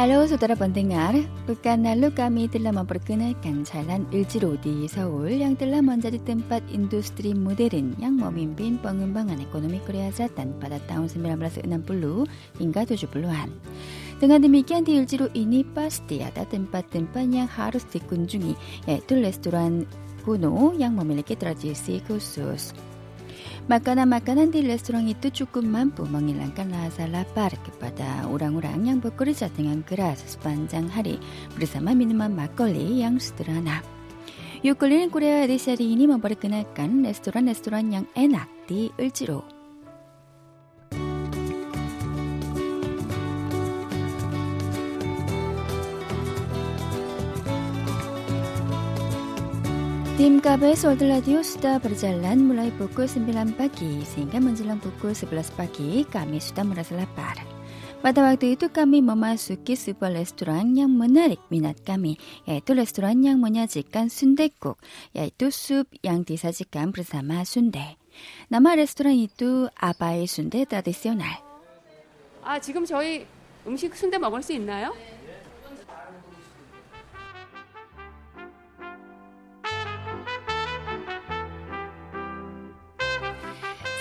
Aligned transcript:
Halo 0.00 0.24
saudara 0.24 0.56
pendengar, 0.56 1.12
pekan 1.44 1.84
lalu 1.84 2.08
kami 2.12 2.48
telah 2.48 2.72
memperkenalkan 2.72 3.68
Jalan 3.68 4.08
Ilciro 4.08 4.56
di 4.56 4.88
Seoul 4.88 5.44
yang 5.44 5.60
telah 5.60 5.84
menjadi 5.84 6.16
tempat 6.24 6.64
industri 6.72 7.36
modern 7.36 7.92
yang 8.00 8.16
memimpin 8.16 8.80
pengembangan 8.80 9.36
ekonomi 9.44 9.76
Korea 9.84 10.08
Selatan 10.08 10.56
pada 10.56 10.80
tahun 10.88 11.08
1960 11.08 11.64
hingga 12.64 12.80
70-an. 12.88 13.52
Dengan 14.20 14.40
demikian 14.40 14.88
di 14.88 14.96
Ilciro 15.00 15.28
ini 15.36 15.64
pasti 15.68 16.24
ada 16.24 16.48
tempat-tempat 16.48 17.24
yang 17.28 17.48
harus 17.48 17.84
dikunjungi, 17.88 18.56
yaitu 18.88 19.20
restoran 19.20 19.84
kuno 20.22 20.76
yang 20.76 20.94
memiliki 20.96 21.34
tradisi 21.34 21.98
khusus. 22.04 22.76
Makanan-makanan 23.70 24.50
di 24.50 24.66
restoran 24.66 25.06
itu 25.06 25.30
cukup 25.44 25.62
mampu 25.62 26.02
menghilangkan 26.02 26.74
rasa 26.74 27.06
lapar 27.06 27.54
kepada 27.62 28.26
orang-orang 28.26 28.88
yang 28.88 28.98
bekerja 28.98 29.46
dengan 29.54 29.86
keras 29.86 30.24
sepanjang 30.26 30.90
hari 30.90 31.22
bersama 31.54 31.94
minuman 31.94 32.34
mak걸li 32.34 33.04
yang 33.04 33.22
sederhana. 33.22 33.78
Yukulin 34.66 35.08
Korea 35.08 35.46
edisi 35.46 35.72
ini 35.78 36.10
memperkenalkan 36.10 37.06
restoran-restoran 37.06 37.94
yang 37.94 38.06
enak 38.18 38.48
di 38.66 38.90
Ulciro. 38.98 39.59
Tim 50.19 50.39
KBS 50.43 50.87
World 50.87 51.03
Radio 51.03 51.39
sudah 51.43 51.79
berjalan 51.79 52.43
mulai 52.47 52.71
pukul 52.75 53.07
9 53.07 53.55
pagi 53.55 54.03
sehingga 54.03 54.39
menjelang 54.39 54.79
pukul 54.79 55.11
11 55.11 55.51
pagi 55.55 56.03
kami 56.07 56.39
sudah 56.39 56.63
merasa 56.63 56.95
lapar. 56.95 57.39
Pada 57.99 58.21
waktu 58.21 58.53
itu 58.53 58.69
kami 58.69 59.01
memasuki 59.01 59.73
sebuah 59.73 60.13
restoran 60.13 60.77
yang 60.77 60.93
menarik 60.93 61.41
minat 61.49 61.81
kami, 61.81 62.21
yaitu 62.45 62.77
restoran 62.77 63.25
yang 63.25 63.41
menyajikan 63.41 64.13
sundekuk, 64.13 64.77
yaitu 65.11 65.49
sup 65.49 65.89
yang 66.05 66.21
disajikan 66.21 66.93
bersama 66.93 67.41
sundae. 67.41 67.97
Nama 68.53 68.77
restoran 68.77 69.17
itu 69.17 69.67
Abai 69.73 70.29
Sundae 70.29 70.69
Tradisional. 70.69 71.41
아, 72.45 72.59
지금 72.59 72.85
저희 72.85 73.25
음식 73.65 73.95
순대 73.95 74.19
먹을 74.19 74.43
수 74.43 74.53
있나요? 74.53 74.93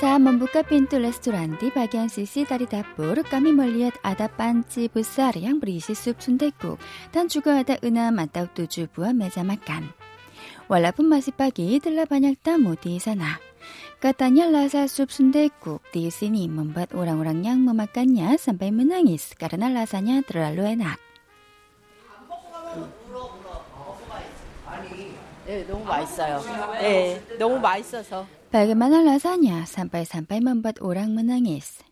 Saat 0.03 0.21
membuka 0.21 0.67
pintu 0.67 0.99
restoran 0.99 1.55
di 1.63 1.71
bagian 1.71 2.11
sisi 2.11 2.43
dari 2.43 2.67
dapur, 2.67 3.23
kami 3.25 3.55
melihat 3.55 3.95
ada 4.03 4.27
panci 4.27 4.91
besar 4.91 5.33
yang 5.39 5.63
berisi 5.63 5.95
sup 5.95 6.19
sundekuk 6.19 6.83
dan 7.15 7.31
juga 7.31 7.63
ada 7.63 7.79
enam 7.81 8.19
atau 8.19 8.45
tujuh 8.51 8.91
buah 8.91 9.15
meja 9.15 9.47
makan. 9.47 9.89
Walaupun 10.67 11.07
masih 11.07 11.33
pagi, 11.33 11.79
telah 11.79 12.05
banyak 12.11 12.37
tamu 12.43 12.75
di 12.75 12.99
sana. 12.99 13.39
Katanya 14.03 14.51
rasa 14.53 14.91
sup 14.91 15.09
sundekuk 15.09 15.81
di 15.95 16.11
sini 16.13 16.51
membuat 16.51 16.93
orang-orang 16.93 17.41
yang 17.41 17.59
memakannya 17.65 18.37
sampai 18.37 18.75
menangis 18.75 19.33
karena 19.39 19.73
rasanya 19.73 20.21
terlalu 20.27 20.75
enak. 20.75 20.99
네, 25.47 25.63
너무 25.69 25.85
맛있어요. 25.85 26.41
네, 26.81 27.23
너무 27.39 27.61
맛있어서. 27.61 28.27
Bagaimana 28.55 29.03
rasanya 29.03 29.67
sampai-sampai 29.67 30.39
membuat 30.39 30.79
orang 30.79 31.11
menangis? 31.11 31.83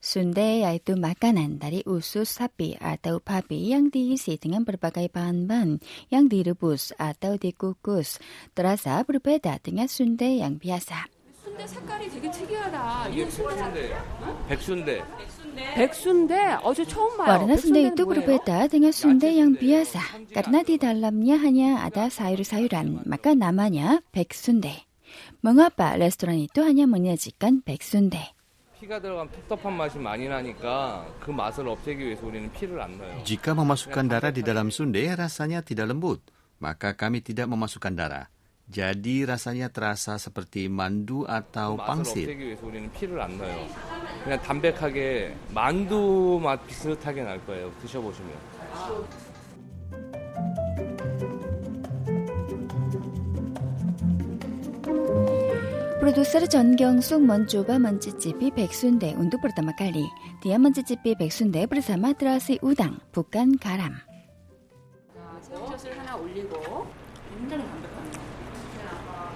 Sundae 0.00 0.64
yaitu 0.64 0.96
makanan 0.96 1.60
dari 1.60 1.84
usus 1.84 2.40
sapi 2.40 2.72
atau 2.80 3.20
babi 3.20 3.68
yang 3.68 3.92
diisi 3.92 4.40
dengan 4.40 4.64
berbagai 4.64 5.12
bahan-bahan 5.12 5.76
yang 6.08 6.24
direbus 6.24 6.96
atau 6.96 7.36
dikukus. 7.36 8.16
Terasa 8.56 9.04
berbeda 9.04 9.60
dengan 9.60 9.92
sundae 9.92 10.40
yang 10.40 10.56
biasa. 10.56 11.08
순대 11.40 11.66
색깔이 11.66 12.08
되게 12.08 12.30
특이하다. 12.30 13.08
이게 13.08 13.28
순대 13.28 13.92
백순대. 14.48 15.04
백순대? 15.74 16.34
어제 16.62 16.84
처음 16.84 17.16
봐요. 17.16 17.28
Warna 17.28 17.54
sundae 17.56 17.84
백순대는 17.84 17.92
itu 17.92 18.02
뭐예요? 18.04 18.08
berbeda 18.08 18.56
dengan 18.68 18.92
sundae 18.92 19.36
yang 19.36 19.52
biasa 19.56 20.00
karena 20.32 20.58
di 20.64 20.80
dalamnya 20.80 21.36
hanya 21.44 21.84
ada 21.84 22.08
sayur-sayuran, 22.08 23.04
maka 23.04 23.36
namanya 23.36 24.00
백순대. 24.12 24.88
Mengapa 25.42 25.96
restoran 25.96 26.38
itu 26.38 26.60
hanya 26.62 26.86
menyajikan 26.86 27.64
백순대? 27.64 28.34
피가 28.80 29.00
들어간 29.00 29.28
텁텁한 29.28 29.76
맛이 29.76 29.98
많이 29.98 30.28
나니까 30.28 31.04
그 31.20 31.30
맛을 31.30 31.68
없애기 31.68 32.00
위해서 32.00 32.26
우리는 32.26 32.50
피를 32.52 32.80
안 32.80 32.96
넣어요. 32.96 33.24
Jika 33.24 33.52
memasukkan 33.52 34.08
darah 34.08 34.32
di 34.32 34.40
dalam 34.40 34.72
sundae, 34.72 35.12
rasanya 35.12 35.60
tidak 35.60 35.92
lembut. 35.92 36.24
Maka 36.60 36.96
kami 36.96 37.20
tidak 37.20 37.48
memasukkan 37.52 37.92
darah. 37.92 38.32
Jadi 38.70 39.26
rasanya 39.26 39.68
terasa 39.68 40.14
seperti 40.16 40.70
mandu 40.70 41.26
그 41.26 41.32
atau 41.34 41.76
맛을 41.76 41.84
pangsit. 41.84 42.24
프로듀서 56.05 56.45
전경숙 56.45 57.25
먼주바 57.25 57.79
먼지집이 57.79 58.51
백순대 58.51 59.15
운도 59.15 59.39
부르다마 59.39 59.71
깔리 59.71 60.05
디아 60.43 60.59
먼지집이 60.59 61.15
백순대 61.15 61.65
부르사마 61.65 62.13
드라스 62.13 62.59
우당 62.61 62.99
북간 63.11 63.57
가람 63.57 63.95
제워샷을 65.49 65.97
하나 65.97 66.15
올리고 66.15 66.85
굉장히 67.39 67.63
담백합니다 67.65 69.31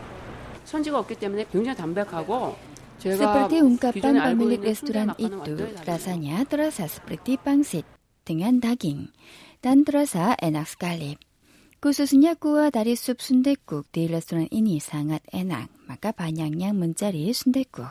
손지가 0.63 0.99
없기 0.99 1.15
때문에 1.15 1.47
굉장히 1.51 1.75
담백하고 1.75 2.55
스프리티 2.99 3.59
운카빵 3.61 4.01
바밀릭 4.01 4.61
레스토랑 4.61 5.15
이뚜 5.17 5.73
라사냐 5.87 6.43
드라사 6.43 6.85
스프리티 6.85 7.37
빵셋 7.37 7.83
등한 8.25 8.59
다깅 8.59 9.07
단드라사 9.61 10.35
에낙스 10.39 10.77
갈립 10.77 11.28
꾸수순야꾸와 11.79 12.71
다리숲 12.71 13.21
순대국, 13.21 13.89
데일레스토랑 13.93 14.49
인이 14.51 14.81
상앗 14.81 15.21
에낭, 15.31 15.67
마까 15.87 16.11
반양양 16.11 16.77
문자리 16.77 17.31
순대국. 17.31 17.87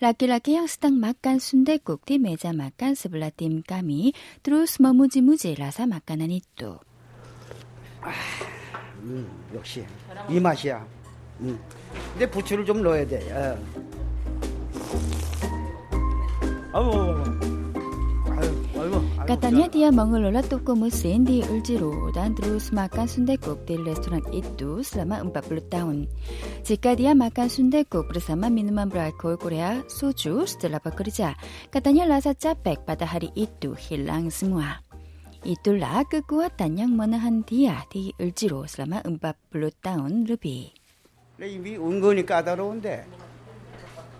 라키라키 0.00 0.54
양스당 0.54 0.98
막간 0.98 1.38
순대국, 1.38 2.06
디 2.06 2.18
메자 2.18 2.54
막간 2.54 2.94
스블라팀 2.94 3.64
까미, 3.64 4.14
드루스 4.42 4.80
머무지무지 4.80 5.54
라사 5.54 5.86
막간하니 5.86 6.40
또. 6.56 6.80
아, 8.00 8.12
음, 9.02 9.30
역시 9.54 9.84
이 10.30 10.40
맛이야. 10.40 10.84
음. 11.40 11.60
근데 12.12 12.28
부추를 12.30 12.64
좀 12.64 12.82
넣어야 12.82 13.06
돼. 13.06 13.30
어. 13.30 13.58
아우. 16.72 17.61
Katanya 19.32 19.64
dia 19.64 19.88
mengelola 19.88 20.44
toko 20.44 20.76
mesin 20.76 21.24
di 21.24 21.40
Uljiro 21.40 22.12
dan 22.12 22.36
terus 22.36 22.68
makan 22.68 23.08
sundekuk 23.08 23.64
di 23.64 23.80
restoran 23.80 24.20
itu 24.28 24.84
selama 24.84 25.24
40 25.24 25.72
tahun. 25.72 26.04
Jika 26.68 26.92
dia 26.92 27.16
makan 27.16 27.48
sundekuk 27.48 28.12
bersama 28.12 28.52
minuman 28.52 28.92
beralkohol 28.92 29.40
Korea, 29.40 29.80
soju 29.88 30.44
setelah 30.44 30.84
bekerja, 30.84 31.32
katanya 31.72 32.12
rasa 32.12 32.36
capek 32.36 32.84
pada 32.84 33.08
hari 33.08 33.32
itu 33.32 33.72
hilang 33.72 34.28
semua. 34.28 34.84
Itulah 35.48 36.04
kekuatan 36.12 36.76
yang 36.76 36.92
menahan 36.92 37.40
dia 37.40 37.88
di 37.88 38.12
Uljiro 38.20 38.68
selama 38.68 39.00
40 39.00 39.16
tahun 39.80 40.28
lebih. 40.28 40.76
이미 41.40 41.80
은근히 41.80 42.20
까다로운데 42.28 43.08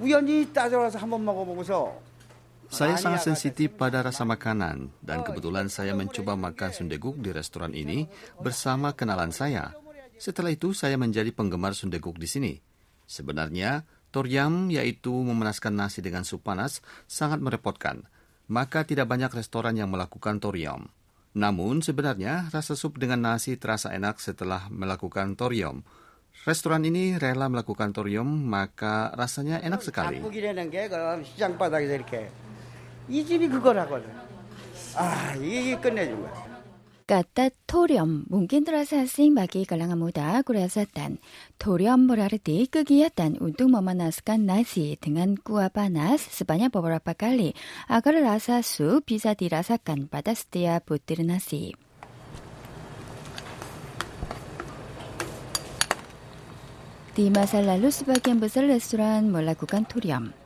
우연히 0.00 0.48
따져와서 0.56 0.96
한번 0.98 1.22
먹어보고서 1.28 2.11
Saya 2.72 2.96
sangat 2.96 3.28
sensitif 3.28 3.76
pada 3.76 4.00
rasa 4.00 4.24
makanan 4.24 4.88
dan 5.04 5.20
kebetulan 5.20 5.68
saya 5.68 5.92
mencoba 5.92 6.40
makan 6.40 6.72
sundeguk 6.72 7.20
di 7.20 7.28
restoran 7.28 7.76
ini 7.76 8.08
bersama 8.40 8.96
kenalan 8.96 9.28
saya. 9.28 9.76
Setelah 10.16 10.56
itu 10.56 10.72
saya 10.72 10.96
menjadi 10.96 11.28
penggemar 11.36 11.76
sundeguk 11.76 12.16
di 12.16 12.24
sini. 12.24 12.52
Sebenarnya, 13.04 13.84
toryam 14.08 14.72
yaitu 14.72 15.12
memanaskan 15.12 15.76
nasi 15.76 16.00
dengan 16.00 16.24
sup 16.24 16.48
panas 16.48 16.80
sangat 17.04 17.44
merepotkan. 17.44 18.08
Maka 18.48 18.88
tidak 18.88 19.04
banyak 19.04 19.28
restoran 19.36 19.76
yang 19.76 19.92
melakukan 19.92 20.40
toryam. 20.40 20.88
Namun 21.36 21.84
sebenarnya 21.84 22.48
rasa 22.48 22.72
sup 22.72 22.96
dengan 22.96 23.20
nasi 23.20 23.60
terasa 23.60 23.92
enak 23.92 24.16
setelah 24.16 24.72
melakukan 24.72 25.36
toryam. 25.36 25.84
Restoran 26.48 26.88
ini 26.88 27.20
rela 27.20 27.46
melakukan 27.52 27.92
torium, 27.92 28.26
maka 28.26 29.12
rasanya 29.12 29.60
enak 29.60 29.84
sekali. 29.84 30.18
잡국이라는 33.07 33.07
게 33.07 33.07
그럼 33.07 33.07
시장 33.07 33.07
바닥에서 33.07 33.07
이렇게 33.07 33.07
이 33.09 33.25
집이 33.25 33.49
그거라거든. 33.49 34.09
아 34.95 35.35
이게 35.35 35.77
끝내준 35.79 36.21
거야. 36.21 36.47
Kata 37.07 37.55
torium 37.63 38.27
mungkin 38.27 38.67
terasa 38.67 39.07
asing 39.07 39.31
bagi 39.31 39.63
kalangan 39.63 39.95
muda 39.95 40.43
Korea 40.43 40.67
Selatan. 40.67 41.23
Torium 41.55 42.03
berarti 42.03 42.67
kegiatan 42.67 43.39
untuk 43.39 43.71
memanaskan 43.71 44.43
nasi 44.43 44.99
dengan 44.99 45.39
kuah 45.39 45.71
panas 45.71 46.19
sebanyak 46.19 46.67
beberapa 46.67 47.15
kali 47.15 47.55
agar 47.87 48.11
rasa 48.19 48.59
sup 48.59 49.07
bisa 49.07 49.39
dirasakan 49.39 50.11
pada 50.11 50.35
setiap 50.35 50.83
butir 50.83 51.23
nasi. 51.23 51.79
Di 57.15 57.31
masa 57.31 57.63
lalu 57.63 57.87
sebagian 57.87 58.43
besar 58.43 58.67
restoran 58.67 59.31
melakukan 59.31 59.87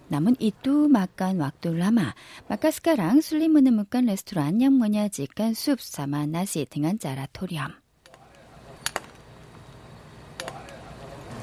남은 0.09 0.37
이뚜 0.39 0.89
막간 0.89 1.41
왁돌라마, 1.41 2.15
마카스카랑 2.49 3.21
술리무는 3.21 3.75
묵간 3.75 4.07
레스토랑 4.07 4.63
양모냐 4.63 5.09
직간 5.09 5.53
숲 5.55 5.81
사마 5.81 6.27
나시 6.27 6.67
등한 6.71 6.99
짜라토렴. 6.99 7.73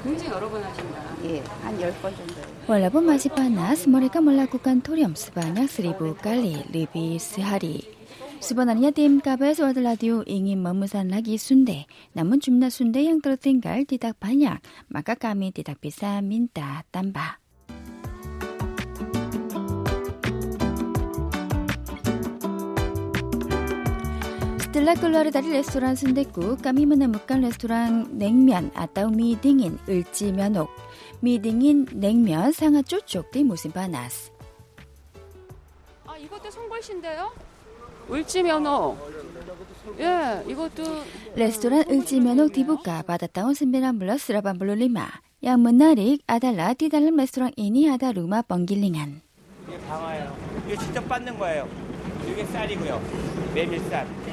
굉장히 0.03 0.31
여러 0.31 0.49
번 0.49 0.61
하신다. 0.63 1.17
예, 1.25 1.39
한 1.61 1.79
열 1.79 1.93
번 2.01 2.13
정도. 2.15 2.33
월라보 2.67 2.99
마시파나 3.01 3.75
스모레카 3.75 4.19
몰라국간 4.21 4.81
토렴 4.81 5.15
스바냐 5.15 5.67
스리부 5.67 6.15
깔리 6.17 6.63
리비 6.71 7.19
스하리. 7.19 7.89
스바나니아 8.41 8.91
댐카베 8.91 9.53
스와들라디오 9.53 10.23
잉인 10.25 10.61
머무산 10.61 11.07
라기 11.07 11.37
순대 11.37 11.85
남은 12.11 12.41
줌나 12.41 12.69
순대 12.69 13.05
양트로팅갈 13.05 13.85
디닥 13.85 14.19
반약 14.19 14.61
마카카미 14.87 15.51
디닥 15.51 15.79
비사 15.79 16.19
민다 16.19 16.83
땀바. 16.91 17.42
들락돌라를 24.73 25.31
다리 25.31 25.51
레스토랑 25.51 25.93
순댓국, 25.93 26.63
까미문의 26.63 27.07
묵간 27.09 27.41
레스토랑 27.41 28.17
냉면, 28.17 28.71
아따우 28.73 29.11
미딩인 29.11 29.77
을지면옥, 29.87 30.67
미딩인 31.19 31.85
냉면 31.91 32.51
상하 32.51 32.81
쪼쪽 32.81 33.29
띠 33.29 33.43
모습바나스. 33.43 34.31
아 36.07 36.17
이것도 36.17 36.49
송골신데요? 36.49 37.31
을지면옥. 38.11 38.97
예, 39.99 40.43
이것도 40.47 40.83
레스토랑 41.35 41.83
을지면옥 41.87 42.53
디부가 42.53 43.03
바다땅온 43.03 43.53
선배란 43.53 43.99
불러 43.99 44.17
쓰라반 44.17 44.57
불로 44.57 44.73
리마. 44.73 45.07
양문나릭 45.43 46.23
아달라 46.25 46.73
띠달름 46.73 47.15
레스토랑 47.17 47.51
이니 47.57 47.91
아다 47.91 48.11
루마 48.11 48.41
뻥길링한. 48.41 49.21
이게 49.67 49.77
방아요. 49.81 50.35
이거 50.67 50.81
직접 50.81 51.07
빻는 51.07 51.37
거예요. 51.37 51.69
이게 52.27 52.43
쌀이고요. 52.45 52.99
메밀쌀. 53.53 54.32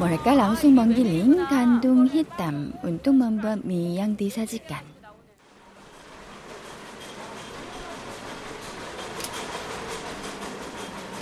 Mereka 0.00 0.34
langsung 0.34 0.74
menggiling 0.74 1.46
kandung 1.46 2.10
hitam 2.10 2.74
untuk 2.82 3.14
membuat 3.14 3.62
mie 3.62 3.96
yang 3.96 4.18
disajikan. 4.18 4.82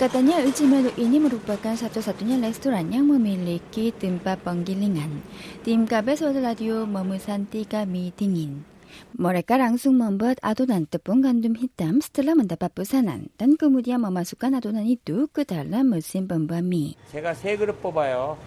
Katanya 0.01 0.41
Ujimedo 0.41 0.89
ini 0.97 1.21
merupakan 1.21 1.77
satu-satunya 1.77 2.41
restoran 2.41 2.89
yang 2.89 3.05
memiliki 3.05 3.93
tempat 3.93 4.41
penggilingan. 4.41 5.21
Tim 5.61 5.85
KBS 5.85 6.25
World 6.25 6.41
Radio 6.41 6.89
memesan 6.89 7.45
tiga 7.45 7.85
mie 7.85 8.09
dingin. 8.09 8.65
Mereka 9.13 9.61
langsung 9.61 10.01
membuat 10.01 10.41
adonan 10.41 10.89
tepung 10.89 11.21
gandum 11.21 11.53
hitam 11.53 12.01
setelah 12.01 12.33
mendapat 12.33 12.73
pesanan 12.73 13.29
dan 13.37 13.53
kemudian 13.53 14.01
memasukkan 14.01 14.57
adonan 14.57 14.89
itu 14.89 15.29
ke 15.29 15.45
dalam 15.45 15.93
mesin 15.93 16.25
pembuat 16.25 16.65
mie. 16.65 16.97
제가 17.13 17.37
세 17.37 17.53
그릇 17.53 17.77
뽑아요. 17.77 18.41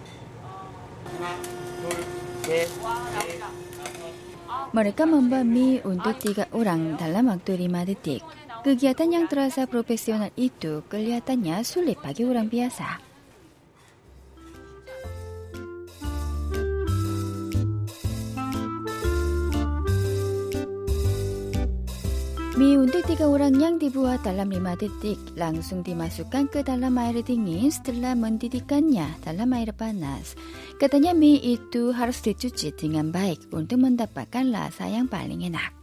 Mereka 4.70 5.02
membuat 5.06 5.46
mie 5.46 5.82
untuk 5.82 6.16
tiga 6.18 6.46
orang 6.54 6.98
dalam 6.98 7.30
waktu 7.30 7.58
lima 7.58 7.82
detik. 7.86 8.22
Kegiatan 8.60 9.08
yang 9.08 9.24
terasa 9.24 9.64
profesional 9.64 10.28
itu 10.36 10.84
kelihatannya 10.92 11.64
sulit 11.64 11.96
bagi 12.04 12.28
orang 12.28 12.46
biasa. 12.52 13.00
Mie 22.60 22.76
untuk 22.76 23.00
tiga 23.08 23.24
orang 23.24 23.56
yang 23.56 23.80
dibuat 23.80 24.20
dalam 24.20 24.52
lima 24.52 24.76
detik 24.76 25.16
langsung 25.32 25.80
dimasukkan 25.80 26.52
ke 26.52 26.60
dalam 26.60 26.92
air 27.00 27.24
dingin 27.24 27.72
setelah 27.72 28.12
mendidikannya 28.12 29.08
dalam 29.24 29.48
air 29.56 29.72
panas. 29.72 30.36
Katanya 30.80 31.12
mie 31.12 31.36
itu 31.36 31.92
harus 31.92 32.24
dicuci 32.24 32.72
dengan 32.72 33.12
baik 33.12 33.52
untuk 33.52 33.84
mendapatkan 33.84 34.48
rasa 34.48 34.88
yang 34.88 35.04
paling 35.12 35.44
enak. 35.44 35.76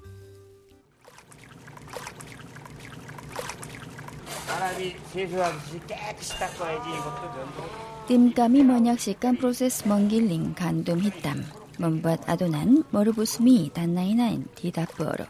Tim 8.10 8.34
kami 8.34 8.66
menyaksikan 8.66 9.38
proses 9.38 9.86
menggiling 9.86 10.58
gandum 10.58 10.98
hitam, 10.98 11.46
membuat 11.78 12.26
adonan 12.26 12.82
merebus 12.90 13.38
mie 13.38 13.70
dan 13.70 13.94
lain-lain 13.94 14.50
di 14.58 14.74
dapur. 14.74 15.30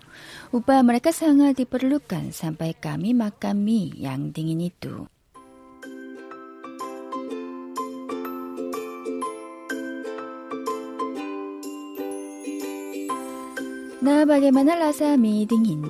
Upaya 0.55 0.79
mereka 0.79 1.11
sangat 1.11 1.59
diperlukan 1.59 2.31
sampai 2.31 2.71
kami 2.71 3.11
makan 3.11 3.67
mie 3.67 3.91
yang 3.99 4.31
dingin 4.31 4.63
itu. 4.63 5.11
Nah, 14.07 14.23
bagaimana 14.23 14.79
rasa 14.79 15.19
mie 15.19 15.43
dingin? 15.43 15.83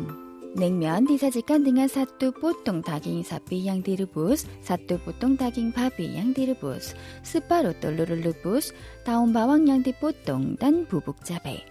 냉면 0.57 1.05
disajikan 1.05 1.61
dengan 1.61 1.85
satu 1.85 2.33
potong 2.33 2.81
daging 2.81 3.21
sapi 3.21 3.61
yang 3.61 3.85
direbus, 3.85 4.49
satu 4.65 4.97
potong 5.05 5.37
daging 5.37 5.69
babi 5.69 6.17
yang 6.17 6.33
direbus, 6.33 6.97
separuh 7.21 7.77
telur 7.77 8.09
rebus, 8.09 8.73
daun 9.05 9.29
bawang 9.29 9.69
yang 9.69 9.85
dipotong, 9.85 10.57
dan 10.57 10.89
bubuk 10.89 11.21
cabai. 11.21 11.61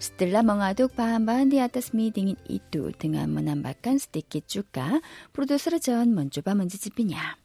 Setelah 0.00 0.40
mengaduk 0.40 0.96
bahan-bahan 0.96 1.52
di 1.52 1.60
atas 1.60 1.92
mie 1.92 2.08
dingin 2.08 2.40
itu 2.48 2.88
dengan 2.96 3.28
menambahkan 3.28 4.00
sedikit 4.00 4.48
cuka, 4.48 5.04
produser 5.36 5.76
John 5.76 6.16
mencoba 6.16 6.56
mencicipinya. 6.56 7.41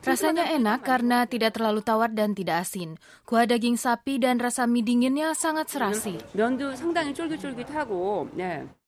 Rasanya 0.00 0.44
enak 0.56 0.78
karena 0.80 1.28
tidak 1.28 1.52
terlalu 1.52 1.84
tawar 1.84 2.08
dan 2.08 2.32
tidak 2.32 2.64
asin. 2.64 2.96
Kuah 3.28 3.44
daging 3.44 3.76
sapi 3.76 4.16
dan 4.16 4.40
rasa 4.40 4.64
mie 4.64 4.80
dinginnya 4.80 5.36
sangat 5.36 5.68
serasi. 5.68 6.16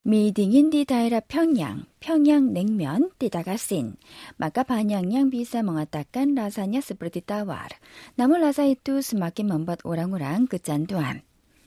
Mie 0.06 0.30
dingin 0.30 0.70
di 0.72 0.86
daerah 0.86 1.18
Pyongyang, 1.20 1.90
Pyongyang 2.00 2.56
Nengmyeon 2.56 3.12
tidak 3.20 3.52
asin. 3.52 4.00
Maka 4.40 4.64
banyak 4.64 5.02
yang 5.12 5.28
bisa 5.28 5.60
mengatakan 5.60 6.32
rasanya 6.32 6.80
seperti 6.80 7.20
tawar. 7.20 7.76
Namun 8.16 8.40
rasa 8.40 8.64
itu 8.64 9.04
semakin 9.04 9.50
membuat 9.50 9.84
orang-orang 9.84 10.48
kecanduan. 10.48 11.26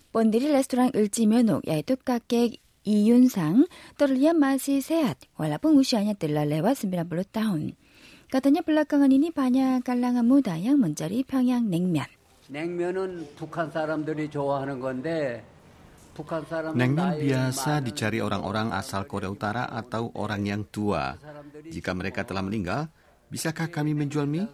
Pendiri 0.10 0.50
restoran 0.50 0.90
Ulji 0.98 1.30
Myonok 1.30 1.62
yaitu 1.70 1.94
kakek 1.94 2.58
yaitu 2.79 2.79
kakek 2.79 2.79
Iyun-sang 2.85 3.65
terlihat 3.97 4.37
masih 4.37 4.85
sehat 4.85 5.17
walaupun 5.41 5.73
usianya 5.81 6.13
telah 6.13 6.45
lewat 6.45 6.85
90 6.85 7.09
tahun. 7.33 7.63
Katanya 8.29 8.61
belakangan 8.61 9.09
ini 9.09 9.33
banyak 9.33 9.81
kalangan 9.81 10.21
muda 10.21 10.53
yang 10.61 10.77
mencari 10.77 11.25
평양 11.25 11.73
냉면. 11.73 12.05
냉면은 12.53 13.25
북한 13.41 13.73
사람들이 13.73 14.29
좋아하는 14.29 14.81
건데 14.85 15.41
북한 16.13 16.45
사람은 16.45 16.77
Nengmen 16.77 17.01
나이 17.01 17.25
biasa 17.25 17.81
많은 17.81 17.85
dicari 17.89 18.21
orang-orang 18.21 18.69
asal 18.77 19.09
Korea 19.09 19.33
Utara 19.33 19.65
atau 19.65 20.13
orang 20.13 20.45
yang 20.45 20.69
tua. 20.69 21.17
Jika 21.73 21.97
mereka 21.97 22.29
telah 22.29 22.45
meninggal, 22.45 22.93
bisakah 23.33 23.73
kami 23.73 23.97
menjual 23.97 24.29
mie? 24.29 24.45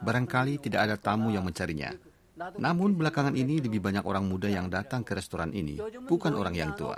Barangkali 0.00 0.56
tidak 0.64 0.88
ada 0.88 0.96
tamu 0.96 1.28
yang 1.28 1.44
mencarinya. 1.44 1.92
Namun 2.57 2.97
belakangan 2.97 3.35
ini 3.37 3.61
lebih 3.61 3.83
banyak 3.83 4.05
orang 4.05 4.25
muda 4.25 4.49
yang 4.49 4.67
datang 4.71 5.05
ke 5.05 5.13
restoran 5.13 5.53
ini, 5.53 5.77
bukan 6.09 6.33
orang 6.33 6.55
yang 6.57 6.71
tua. 6.73 6.97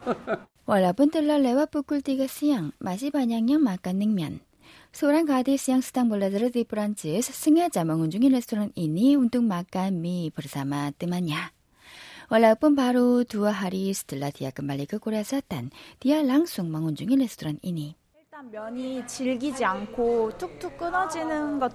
Walaupun 0.70 1.06
telah 1.10 1.38
lewat 1.40 1.74
pukul 1.74 1.98
3 1.98 2.30
siang, 2.30 2.70
masih 2.78 3.10
banyak 3.10 3.42
yang 3.42 3.62
makan 3.64 3.98
nengmian. 3.98 4.34
Seorang 4.90 5.22
gadis 5.22 5.70
yang 5.70 5.86
sedang 5.86 6.10
belajar 6.10 6.50
di 6.50 6.66
Perancis 6.66 7.30
sengaja 7.30 7.86
mengunjungi 7.86 8.28
restoran 8.30 8.70
ini 8.74 9.14
untuk 9.14 9.46
makan 9.46 10.02
mie 10.02 10.34
bersama 10.34 10.90
temannya. 10.94 11.54
Walaupun 12.30 12.78
baru 12.78 13.26
dua 13.26 13.50
hari 13.50 13.90
setelah 13.90 14.30
dia 14.30 14.54
kembali 14.54 14.86
ke 14.86 15.02
Korea 15.02 15.26
Selatan, 15.26 15.74
dia 15.98 16.22
langsung 16.22 16.70
mengunjungi 16.70 17.18
restoran 17.18 17.58
ini. 17.62 17.99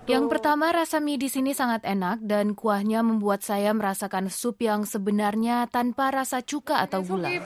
Yang 0.09 0.25
pertama 0.33 0.73
rasa 0.73 0.97
mie 0.97 1.21
di 1.21 1.29
sini 1.29 1.53
sangat 1.53 1.85
enak 1.85 2.25
dan 2.25 2.57
kuahnya 2.57 3.05
membuat 3.05 3.45
saya 3.45 3.69
merasakan 3.69 4.33
sup 4.33 4.57
yang 4.65 4.81
sebenarnya 4.81 5.69
tanpa 5.69 6.09
rasa 6.09 6.41
cuka 6.41 6.81
atau 6.81 7.05
gula. 7.05 7.29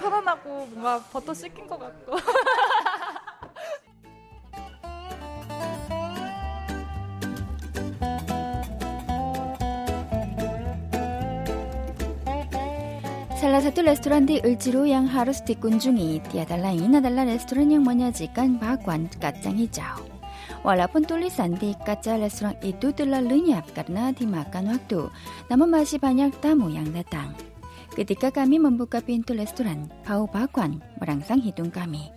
속이 13.49 13.49
편안하고 13.49 13.49
뭔가 13.49 13.49
버터 13.49 13.49
씻긴 13.49 13.49
것 13.49 13.49
같고 13.49 13.49
Salah 13.49 13.61
satu 13.61 13.81
restoran 13.85 14.25
di 14.29 14.37
Uljiru 14.41 14.85
yang 14.85 15.07
harus 15.09 15.41
dikunjungi 15.45 16.21
tiada 16.29 16.57
lain 16.61 16.97
adalah 16.97 17.25
restoran 17.25 17.73
yang 17.73 17.85
menyajikan 17.85 18.61
bakwan 18.61 19.09
kacang 19.21 19.57
hijau. 19.57 20.01
Walaupun 20.65 21.05
tulisan 21.05 21.57
di 21.61 21.77
kaca 21.85 22.17
restoran 22.17 22.57
itu 22.65 22.93
telah 22.93 23.21
lenyap 23.21 23.69
karena 23.77 24.13
dimakan 24.17 24.73
waktu, 24.77 25.09
namun 25.53 25.69
masih 25.69 26.01
banyak 26.01 26.33
tamu 26.41 26.73
yang 26.73 26.89
datang. 26.93 27.37
Ketika 27.93 28.33
kami 28.33 28.59
membuka 28.59 29.05
pintu 29.05 29.37
restoran, 29.37 29.93
bau 30.09 30.25
bakwan 30.27 30.81
merangsang 30.99 31.39
hidung 31.45 31.69
kami. 31.69 32.11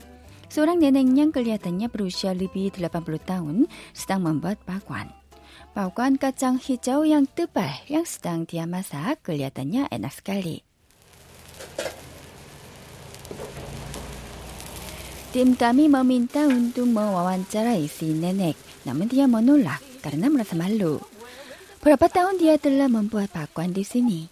Seorang 0.47 0.79
nenek 0.79 1.11
yang 1.11 1.29
kelihatannya 1.35 1.91
berusia 1.91 2.31
lebih 2.31 2.71
80 2.71 3.03
tahun 3.27 3.67
sedang 3.91 4.23
membuat 4.23 4.57
bakwan. 4.63 5.11
Bakwan 5.75 6.15
kacang 6.15 6.57
hijau 6.57 7.03
yang 7.03 7.27
tebal 7.27 7.69
yang 7.91 8.07
sedang 8.07 8.47
dia 8.47 8.63
masak 8.65 9.21
kelihatannya 9.27 9.91
enak 9.91 10.13
sekali. 10.15 10.63
Tim 15.32 15.56
kami 15.56 15.88
meminta 15.88 16.44
untuk 16.44 16.84
mewawancarai 16.92 17.88
si 17.88 18.12
nenek, 18.12 18.52
namun 18.84 19.08
dia 19.08 19.24
menolak 19.24 19.80
karena 20.04 20.28
merasa 20.28 20.52
malu. 20.60 21.00
Berapa 21.80 22.04
tahun 22.04 22.36
dia 22.36 22.60
telah 22.60 22.84
membuat 22.92 23.32
pakuan 23.32 23.72
di 23.72 23.80
sini. 23.80 24.28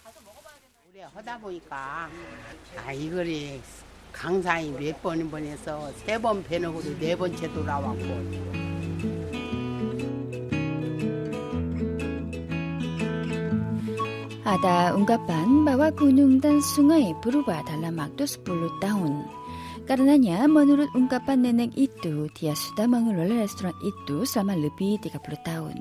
Ada 14.44 14.92
ungkapan 14.92 15.64
bahwa 15.64 15.88
gunung 15.96 16.44
dan 16.44 16.60
sungai 16.60 17.16
berubah 17.24 17.64
dalam 17.64 17.96
waktu 17.96 18.28
10 18.28 18.84
tahun. 18.84 19.40
Karenanya 19.88 20.46
menurut 20.46 20.90
ungkapan 20.94 21.42
nenek 21.42 21.74
itu, 21.74 22.30
dia 22.38 22.54
sudah 22.54 22.86
mengelola 22.86 23.42
restoran 23.42 23.74
itu 23.82 24.22
selama 24.22 24.54
lebih 24.54 25.02
30 25.02 25.18
tahun. 25.42 25.76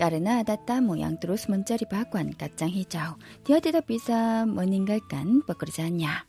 Karena 0.00 0.40
ada 0.40 0.56
tamu 0.56 0.96
yang 0.96 1.20
terus 1.20 1.44
mencari 1.48 1.84
bakwan 1.84 2.32
kacang 2.32 2.72
hijau, 2.72 3.20
dia 3.44 3.60
tidak 3.60 3.84
bisa 3.84 4.48
meninggalkan 4.48 5.44
pekerjaannya. 5.44 6.24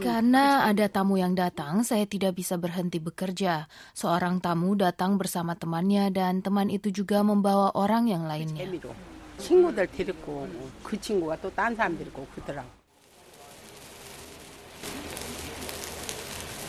Karena 0.00 0.64
ada 0.64 0.86
tamu 0.88 1.20
yang 1.20 1.36
datang, 1.36 1.84
saya 1.84 2.08
tidak 2.08 2.38
bisa 2.38 2.56
berhenti 2.56 2.96
bekerja. 2.96 3.68
Seorang 3.92 4.40
tamu 4.40 4.72
datang 4.72 5.20
bersama 5.20 5.52
temannya 5.52 6.08
dan 6.08 6.40
teman 6.40 6.72
itu 6.72 6.88
juga 6.88 7.20
membawa 7.20 7.76
orang 7.76 8.08
yang 8.08 8.24
lainnya. 8.24 8.64
재미로 9.37 9.71
친구들 9.73 9.87
데리고 9.87 10.43
오고 10.43 10.69
그 10.83 10.99
친구가 10.99 11.39
또 11.41 11.49
딴 11.51 11.75
사람 11.75 11.97
데리고 11.97 12.21
오고 12.21 12.31
그러더라고 12.35 12.67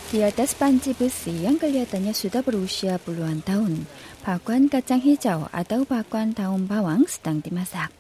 Di 0.09 0.25
atas 0.25 0.57
panci 0.57 0.97
besi 0.97 1.45
yang 1.45 1.61
kelihatannya 1.61 2.17
sudah 2.17 2.41
berusia 2.41 2.97
puluhan 2.97 3.45
tahun, 3.45 3.85
bakwan 4.25 4.73
kacang 4.73 5.05
hijau 5.05 5.53
atau 5.53 5.85
bakwan 5.85 6.33
daun 6.33 6.65
bawang 6.65 7.05
sedang 7.05 7.45
dimasak. 7.45 7.93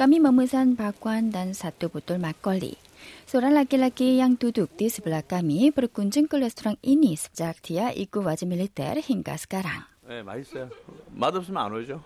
Kami 0.00 0.16
memesan 0.16 0.80
bakwan 0.80 1.28
dan 1.28 1.52
satu 1.52 1.92
botol 1.92 2.24
mak걸리. 2.24 2.80
Seorang 3.28 3.52
laki-laki 3.52 4.16
yang 4.16 4.40
duduk 4.40 4.80
di 4.80 4.88
sebelah 4.88 5.20
kami 5.20 5.68
berkunjung 5.76 6.24
ke 6.24 6.40
restoran 6.40 6.80
ini 6.80 7.20
sejak 7.20 7.60
dia 7.60 7.92
ikut 7.92 8.24
wajib 8.24 8.48
militer 8.48 8.96
hingga 9.04 9.36
sekarang. 9.36 9.84
네, 10.07 10.23
맛있어요. 10.23 10.69
맛없으면 11.13 11.61
안 11.61 11.73
오죠. 11.73 12.01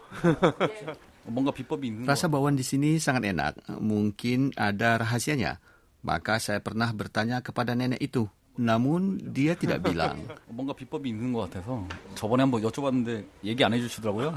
뭔가 1.26 1.50
비법이 1.52 1.88
있는 1.88 2.04
Rasa 2.06 2.28
bawang 2.28 2.54
di 2.54 2.62
sini 2.62 3.00
sangat 3.00 3.26
enak. 3.26 3.58
Mungkin 3.82 4.54
ada 4.60 5.00
rahasianya. 5.02 5.58
Maka 6.06 6.38
saya 6.38 6.62
pernah 6.62 6.92
bertanya 6.94 7.42
kepada 7.42 7.74
nenek 7.74 7.98
itu. 8.04 8.30
Namun 8.60 9.34
dia 9.34 9.56
tidak 9.56 9.82
bilang. 9.82 10.22
뭔가 10.52 10.76
비법이 10.76 11.10
있는 11.10 11.34
것 11.34 11.50
같아서 11.50 11.88
저번에 12.14 12.44
한번 12.44 12.62
여쭤봤는데 12.62 13.26
얘기 13.44 13.64
안 13.64 13.74
해주시더라고요. 13.74 14.36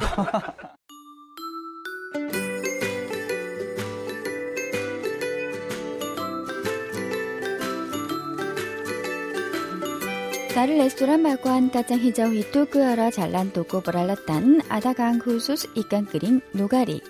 자를레스토란 10.59 11.23
마고한 11.23 11.71
따짱히저 11.71 12.33
히토그아라 12.33 13.13
잘난 13.13 13.53
도고 13.53 13.81
보랄랐단 13.81 14.63
아다강 14.69 15.21
후수스 15.23 15.69
이깐 15.77 16.05
끓인 16.05 16.41
노가리. 16.53 17.01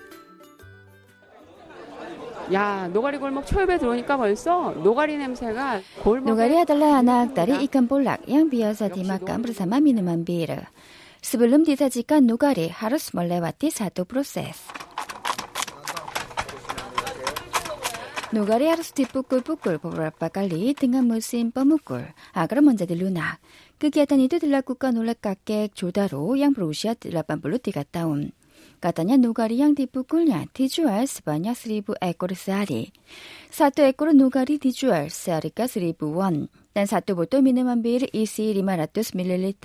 야 2.52 2.90
노가리 2.92 3.16
골목 3.16 3.46
초입에 3.46 3.78
들어오니까 3.78 4.18
벌써 4.18 4.72
노가리 4.72 5.16
냄새가 5.16 5.80
골목 6.02 6.28
노가리 6.28 6.56
하달라 6.56 6.96
하나 6.96 7.22
악다리 7.22 7.64
이깐 7.64 7.88
볼락 7.88 8.30
양 8.30 8.50
비어서 8.50 8.90
디마깐 8.90 9.40
브르사마 9.40 9.80
미누만 9.80 10.26
비르. 10.26 10.54
스블름 11.22 11.64
디사지깐 11.64 12.26
노가리 12.26 12.68
하루스 12.68 13.16
몰레와티 13.16 13.70
사도 13.70 14.04
프로세스. 14.04 14.87
Nugari 18.28 18.68
adalah 18.68 18.84
anak 18.84 18.92
dari 18.92 19.08
ikan 19.08 19.22
polak 19.22 19.32
yang 19.32 19.32
biasa 19.32 19.32
dimakan 19.32 19.40
bersama 19.40 19.78
minuman 19.78 19.78
bir. 19.78 19.78
Sebelum 19.78 19.78
disajikan 19.78 19.78
nugari 19.78 19.78
harus 19.78 19.78
melewati 19.78 19.78
satu 19.78 19.78
proses. 19.78 19.78
Nugari 19.78 19.78
harus 19.78 19.78
dipukul-pukul 19.78 19.80
beberapa 19.80 20.26
kali 20.28 20.62
dengan 20.76 21.04
mesin 21.08 21.48
pemukul 21.48 22.04
agar 22.36 22.58
menjadi 22.60 22.94
lunak. 22.94 23.40
Kegiatan 23.80 24.20
itu 24.20 24.36
dilakukan 24.36 24.92
oleh 25.00 25.16
kakek 25.16 25.72
Jodaro 25.72 26.36
yang 26.36 26.52
berusia 26.52 26.92
83 26.92 27.88
tahun. 27.88 28.20
Katanya 28.78 29.18
nugari 29.18 29.58
yang 29.58 29.74
dipukulnya 29.74 30.46
dijual 30.54 31.08
sebanyak 31.10 31.56
1000 31.56 31.98
ekor 31.98 32.30
sehari. 32.38 32.94
Satu 33.50 33.82
ekor 33.82 34.14
nugari 34.14 34.60
dijual 34.60 35.10
seharga 35.10 35.66
1000 35.66 35.98
won. 35.98 36.46
Dan 36.76 36.86
satu 36.86 37.18
botol 37.18 37.42
minuman 37.42 37.82
bir 37.82 38.06
isi 38.14 38.54
500 38.54 39.18
ml 39.18 39.56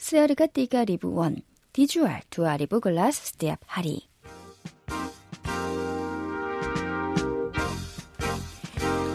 seharga 0.00 0.48
3000 0.48 1.02
won. 1.04 1.44
Dijual 1.76 2.24
2000 2.30 2.78
gelas 2.80 3.20
setiap 3.20 3.60
hari. 3.68 4.13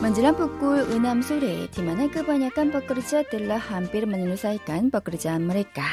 Menjelang 0.08 0.36
pukul 0.36 0.84
6 0.84 1.00
sore, 1.24 1.64
di 1.72 1.80
mana 1.80 2.04
kebanyakan 2.12 2.68
pekerja 2.68 3.24
telah 3.24 3.56
hampir 3.56 4.04
menyelesaikan 4.04 4.92
pekerjaan 4.92 5.48
mereka. 5.48 5.88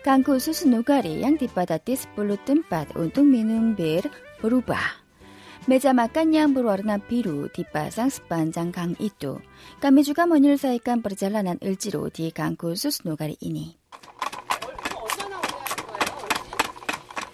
Gang 0.00 0.24
khusus 0.24 0.64
Nugari 0.64 1.20
yang 1.20 1.36
dipadati 1.36 1.94
10 1.94 2.16
tempat 2.48 2.96
untuk 2.96 3.28
minum 3.28 3.76
bir 3.76 4.08
berubah. 4.40 5.02
Meja 5.70 5.94
makan 5.94 6.34
yang 6.34 6.50
berwarna 6.50 6.98
biru 6.98 7.46
dipasang 7.52 8.10
sepanjang 8.10 8.74
gang 8.74 8.98
itu. 8.98 9.38
Kami 9.78 10.02
juga 10.02 10.26
menyelesaikan 10.26 10.98
perjalanan 11.04 11.60
Ilji로 11.62 12.10
di 12.10 12.34
gang 12.34 12.58
khusus 12.58 13.06
Nugari 13.06 13.38
ini. 13.46 13.78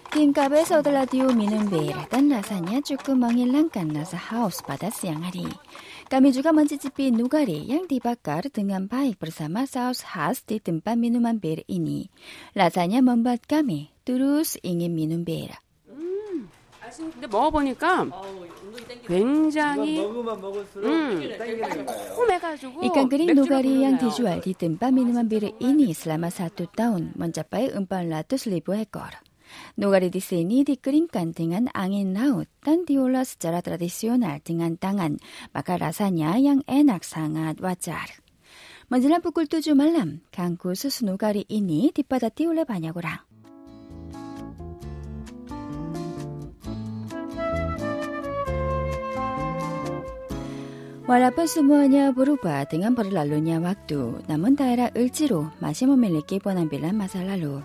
Tingkap에서 0.09 0.83
telah 0.83 1.07
diu 1.07 1.31
minum 1.31 1.69
bir 1.71 1.95
dan 2.11 2.27
rasanya 2.33 2.83
cukup 2.83 3.29
menghilangkan 3.29 3.93
rasa 3.93 4.19
haus 4.19 4.65
pada 4.67 4.91
siang 4.91 5.23
hari. 5.23 5.47
Kami 6.09 6.33
juga 6.33 6.51
mencicipi 6.57 7.13
nugari 7.13 7.69
yang 7.69 7.85
dibakar 7.85 8.49
dengan 8.49 8.89
baik 8.89 9.21
bersama 9.21 9.69
saus 9.69 10.01
khas 10.03 10.43
di 10.45 10.59
tempat 10.59 10.97
minuman 10.97 11.37
bir 11.37 11.63
ini. 11.69 12.09
Rasanya 12.57 13.05
membuat 13.05 13.45
kami 13.45 13.93
terus 14.09 14.57
ingin 14.65 14.97
minum 14.97 15.23
bir. 15.25 15.57
근데 16.89 17.27
먹어보니까 17.27 18.09
굉장히 19.07 20.01
음, 20.01 21.21
궁금해가지고 22.17 22.81
Ikan 22.85 23.09
kering 23.09 23.29
맥주를 23.29 23.37
nugari 23.37 23.85
yang 23.85 24.01
부르네요. 24.01 24.09
dijual 24.09 24.41
di 24.41 24.53
tempat 24.57 24.91
minuman 24.91 25.29
bir 25.29 25.53
ini 25.61 25.93
selama 25.93 26.33
satu 26.33 26.65
tahun 26.65 27.13
mencapai 27.15 27.77
400 27.77 28.49
ribu 28.49 28.73
ekor. 28.73 29.13
Nugari 29.76 30.14
di 30.14 30.22
sini 30.22 30.62
dikeringkan 30.62 31.34
dengan 31.34 31.70
angin 31.74 32.14
laut 32.14 32.46
dan 32.62 32.86
diolah 32.86 33.26
secara 33.26 33.60
tradisional 33.60 34.40
dengan 34.46 34.78
tangan, 34.78 35.18
maka 35.52 35.80
rasanya 35.80 36.38
yang 36.38 36.62
enak 36.70 37.02
sangat 37.02 37.58
wajar. 37.60 38.24
Menjelang 38.92 39.26
pukul 39.26 39.50
7 39.50 39.74
malam, 39.74 40.22
gang 40.30 40.60
khusus 40.60 41.02
nugari 41.02 41.48
ini 41.50 41.90
dipadati 41.90 42.46
oleh 42.46 42.68
banyak 42.68 42.94
orang. 42.94 43.34
Walaupun 51.04 51.44
semuanya 51.52 52.16
berubah 52.16 52.64
dengan 52.64 52.96
berlalunya 52.96 53.60
waktu, 53.60 54.24
namun 54.32 54.56
daerah 54.56 54.88
Ulji로 54.96 55.52
masih 55.60 55.92
memiliki 55.92 56.40
penampilan 56.40 56.96
masa 56.96 57.20
lalu. 57.28 57.60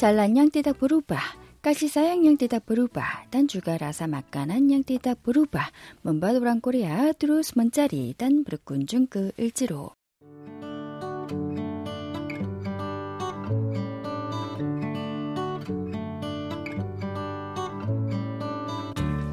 잘난 0.00 0.34
양띠다 0.34 0.72
부르바 0.72 1.18
까시사양 1.60 2.24
양띠다 2.24 2.60
부르바 2.60 3.26
단 3.28 3.46
주가 3.46 3.76
라사 3.76 4.06
막간한 4.06 4.72
양띠다 4.72 5.16
부르바. 5.22 5.60
먼바도랑 6.00 6.62
꼬리아 6.62 7.12
드루스 7.12 7.52
먼짜리 7.56 8.14
단 8.16 8.42
브르꾼 8.42 8.86
중그 8.86 9.32
일지로. 9.36 9.90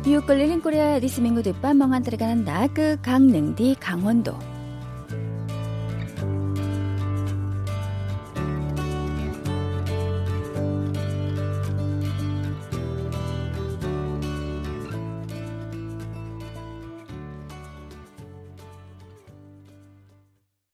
뉴욕 0.06 0.28
걸리는 0.28 0.62
꼬리아 0.62 1.00
리스밍구드 1.00 1.62
빠멍한 1.62 2.04
들어가는 2.04 2.44
나그 2.44 2.98
강릉디 3.02 3.78
강원도. 3.80 4.38